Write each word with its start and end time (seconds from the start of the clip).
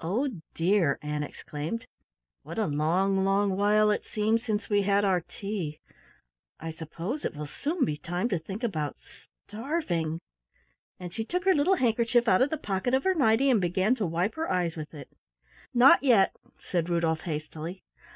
"Oh, 0.00 0.28
dear," 0.54 0.98
Ann 1.02 1.22
exclaimed, 1.22 1.86
"what 2.42 2.58
a 2.58 2.66
long, 2.66 3.22
long 3.24 3.56
while 3.56 3.92
it 3.92 4.04
seems 4.04 4.42
since 4.42 4.68
we 4.68 4.82
had 4.82 5.04
our 5.04 5.20
tea! 5.20 5.78
I 6.58 6.72
suppose 6.72 7.24
it 7.24 7.36
will 7.36 7.46
soon 7.46 7.84
be 7.84 7.96
time 7.96 8.28
to 8.30 8.40
think 8.40 8.64
about 8.64 8.96
starving." 8.98 10.18
And 10.98 11.14
she 11.14 11.24
took 11.24 11.44
her 11.44 11.54
little 11.54 11.76
handkerchief 11.76 12.26
out 12.26 12.42
of 12.42 12.50
the 12.50 12.58
pocket 12.58 12.92
of 12.92 13.04
her 13.04 13.14
nighty 13.14 13.48
and 13.50 13.60
began 13.60 13.94
to 13.94 14.04
wipe 14.04 14.34
her 14.34 14.50
eyes 14.50 14.74
with 14.74 14.94
it. 14.94 15.12
"Not 15.72 16.02
yet," 16.02 16.34
said 16.68 16.88
Rudolf 16.88 17.20
hastily. 17.20 17.84